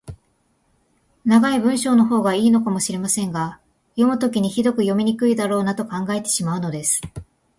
[1.25, 3.59] 長い文章のほうが良いのかもしれませんが、
[3.91, 7.01] 読むときにひどく読みにくいだろうなと考えてしまうのです。